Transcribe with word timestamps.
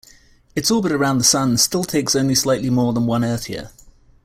Its 0.55 0.71
orbit 0.71 0.91
around 0.91 1.19
the 1.19 1.23
Sun 1.23 1.57
still 1.59 1.83
takes 1.83 2.15
only 2.15 2.33
slightly 2.33 2.71
more 2.71 2.91
than 2.91 3.05
one 3.05 3.23
Earth 3.23 3.47
year. 3.47 3.69